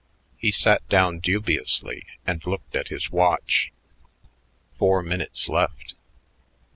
[0.35, 3.71] He sat down dubiously and looked at his watch.
[4.79, 5.93] Four minutes left.